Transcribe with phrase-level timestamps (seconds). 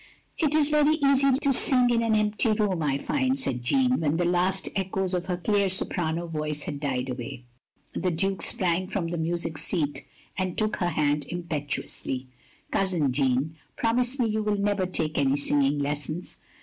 [0.39, 4.17] "It is very easy to sing in an empty room, I find," said Jeanne, when
[4.17, 7.43] the last echoes of her clear soprano voice had died away.
[7.93, 12.25] The Duke sprang from the music seat, and took her hand impetuously.
[12.71, 16.39] "Cousin Jeanne, promise me you will never take any singing lessons?"